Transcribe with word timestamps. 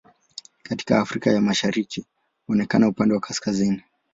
Katika 0.63 0.99
Afrika 1.01 1.31
ya 1.31 1.41
Mashariki 1.41 2.05
huonekana 2.47 2.87
upande 2.87 3.13
wa 3.13 3.19
kaskazini. 3.19 3.83